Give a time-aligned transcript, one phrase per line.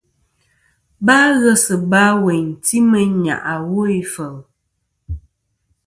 [1.05, 4.41] Ba ghes ba wêyn ti meyn nyàʼ awo ifeli.